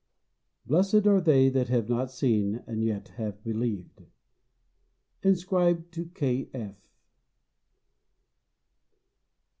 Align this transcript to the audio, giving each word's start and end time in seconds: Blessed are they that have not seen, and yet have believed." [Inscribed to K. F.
Blessed 0.65 1.05
are 1.05 1.21
they 1.21 1.47
that 1.49 1.67
have 1.67 1.87
not 1.87 2.09
seen, 2.09 2.63
and 2.65 2.83
yet 2.83 3.09
have 3.17 3.43
believed." 3.43 4.01
[Inscribed 5.21 5.93
to 5.93 6.07
K. 6.07 6.49
F. 6.55 6.75